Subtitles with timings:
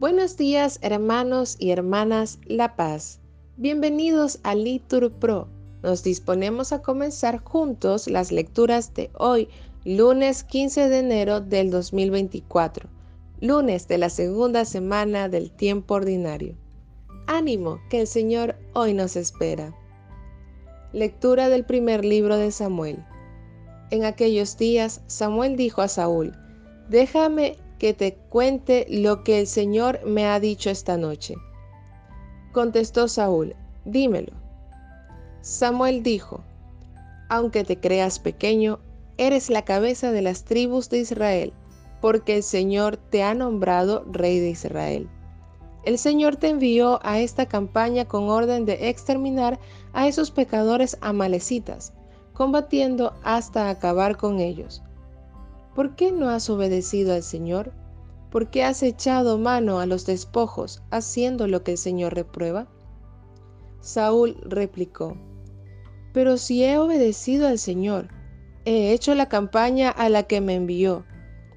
[0.00, 3.20] Buenos días hermanos y hermanas La Paz.
[3.58, 5.48] Bienvenidos a Litur Pro.
[5.82, 9.48] Nos disponemos a comenzar juntos las lecturas de hoy,
[9.84, 12.88] lunes 15 de enero del 2024,
[13.40, 16.54] lunes de la segunda semana del tiempo ordinario.
[17.26, 19.74] Ánimo, que el Señor hoy nos espera.
[20.92, 23.04] Lectura del primer libro de Samuel.
[23.90, 26.36] En aquellos días Samuel dijo a Saúl,
[26.88, 31.34] Déjame que te cuente lo que el Señor me ha dicho esta noche.
[32.52, 34.32] Contestó Saúl, dímelo.
[35.40, 36.44] Samuel dijo,
[37.30, 38.80] aunque te creas pequeño,
[39.16, 41.52] eres la cabeza de las tribus de Israel,
[42.00, 45.08] porque el Señor te ha nombrado rey de Israel.
[45.84, 49.58] El Señor te envió a esta campaña con orden de exterminar
[49.92, 51.94] a esos pecadores amalecitas,
[52.40, 54.82] combatiendo hasta acabar con ellos.
[55.74, 57.74] ¿Por qué no has obedecido al Señor?
[58.30, 62.66] ¿Por qué has echado mano a los despojos, haciendo lo que el Señor reprueba?
[63.80, 65.18] Saúl replicó,
[66.14, 68.08] Pero si he obedecido al Señor,
[68.64, 71.04] he hecho la campaña a la que me envió,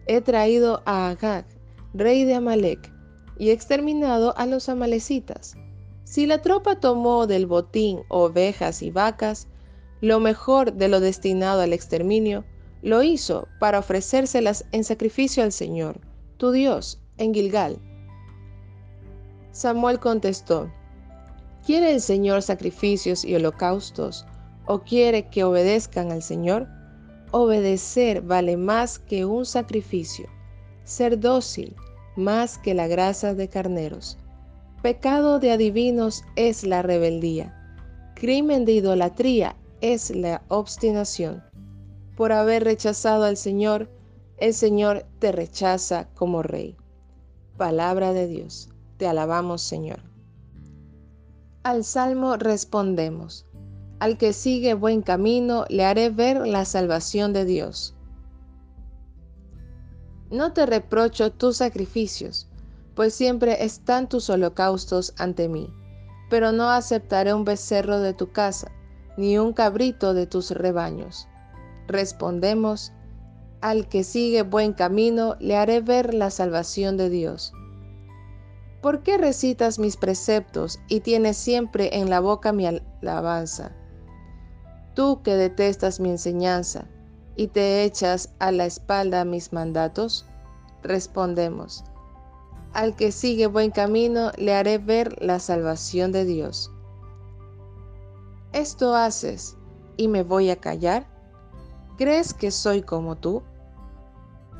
[0.05, 1.45] he traído a Agag,
[1.93, 2.91] rey de Amalek,
[3.37, 5.55] y exterminado a los amalecitas.
[6.03, 9.47] Si la tropa tomó del botín ovejas y vacas,
[10.03, 12.43] lo mejor de lo destinado al exterminio,
[12.81, 16.01] lo hizo para ofrecérselas en sacrificio al Señor,
[16.35, 17.79] tu Dios, en Gilgal.
[19.53, 20.69] Samuel contestó,
[21.65, 24.25] ¿quiere el Señor sacrificios y holocaustos
[24.65, 26.67] o quiere que obedezcan al Señor?
[27.31, 30.27] Obedecer vale más que un sacrificio,
[30.83, 31.77] ser dócil
[32.17, 34.17] más que la grasa de carneros.
[34.81, 37.55] Pecado de adivinos es la rebeldía,
[38.15, 41.43] crimen de idolatría es la obstinación
[42.15, 43.89] por haber rechazado al Señor,
[44.37, 46.77] el Señor te rechaza como rey.
[47.57, 49.99] Palabra de Dios, te alabamos Señor.
[51.63, 53.45] Al Salmo respondemos,
[53.99, 57.93] al que sigue buen camino le haré ver la salvación de Dios.
[60.31, 62.47] No te reprocho tus sacrificios,
[62.95, 65.73] pues siempre están tus holocaustos ante mí,
[66.29, 68.71] pero no aceptaré un becerro de tu casa,
[69.17, 71.27] ni un cabrito de tus rebaños
[71.87, 72.93] Respondemos,
[73.61, 77.53] al que sigue buen camino, le haré ver la salvación de Dios.
[78.81, 83.71] ¿Por qué recitas mis preceptos y tienes siempre en la boca mi alabanza?
[84.93, 86.85] Tú que detestas mi enseñanza
[87.35, 90.25] y te echas a la espalda mis mandatos,
[90.83, 91.83] respondemos,
[92.73, 96.71] al que sigue buen camino le haré ver la salvación de Dios.
[98.53, 99.57] ¿Esto haces
[99.97, 101.07] y me voy a callar?
[101.97, 103.41] ¿Crees que soy como tú?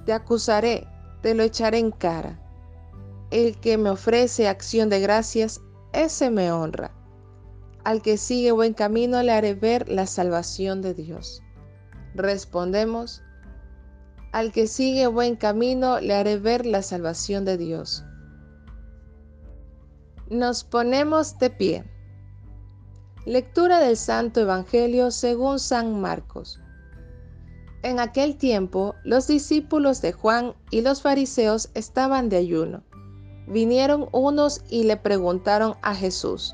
[0.05, 0.87] Te acusaré,
[1.21, 2.39] te lo echaré en cara.
[3.29, 5.61] El que me ofrece acción de gracias,
[5.93, 6.91] ese me honra.
[7.83, 11.43] Al que sigue buen camino le haré ver la salvación de Dios.
[12.15, 13.21] Respondemos,
[14.31, 18.03] al que sigue buen camino le haré ver la salvación de Dios.
[20.31, 21.93] Nos ponemos de pie.
[23.25, 26.59] Lectura del Santo Evangelio según San Marcos.
[27.81, 32.83] En aquel tiempo los discípulos de Juan y los fariseos estaban de ayuno.
[33.47, 36.53] Vinieron unos y le preguntaron a Jesús,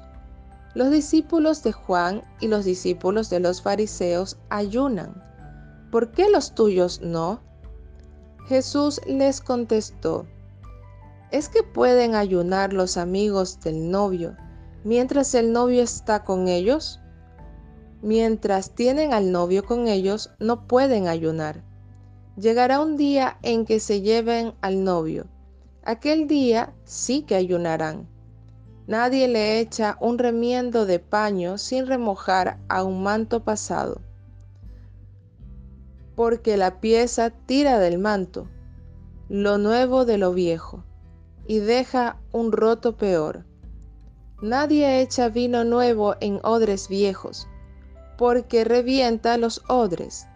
[0.75, 5.24] los discípulos de Juan y los discípulos de los fariseos ayunan.
[5.90, 7.41] ¿Por qué los tuyos no?
[8.47, 10.28] Jesús les contestó,
[11.31, 14.38] ¿es que pueden ayunar los amigos del novio
[14.84, 17.00] mientras el novio está con ellos?
[18.01, 21.63] Mientras tienen al novio con ellos, no pueden ayunar.
[22.38, 25.28] Llegará un día en que se lleven al novio.
[25.84, 28.07] Aquel día sí que ayunarán.
[28.88, 34.01] Nadie le echa un remiendo de paño sin remojar a un manto pasado,
[36.16, 38.48] porque la pieza tira del manto,
[39.27, 40.83] lo nuevo de lo viejo,
[41.45, 43.45] y deja un roto peor.
[44.41, 47.47] Nadie echa vino nuevo en odres viejos
[48.19, 50.27] porque revienta los odres.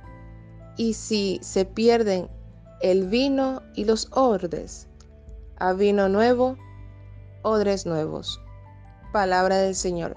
[0.77, 2.29] Y si se pierden
[2.81, 4.88] el vino y los odres,
[5.57, 6.57] a vino nuevo,
[7.44, 8.41] odres nuevos.
[9.11, 10.15] Palabra del Señor.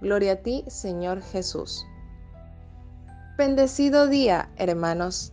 [0.00, 1.84] Gloria a ti, Señor Jesús.
[3.36, 5.32] Bendecido día, hermanos.